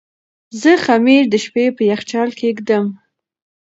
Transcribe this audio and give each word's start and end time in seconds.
زه 0.61 0.71
خمیر 0.85 1.23
د 1.29 1.35
شپې 1.43 1.65
په 1.75 1.81
یخچال 1.91 2.29
کې 2.39 2.47
ږدم. 2.57 2.85